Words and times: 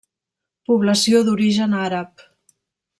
Població 0.71 1.21
d'origen 1.29 1.79
àrab. 1.85 2.29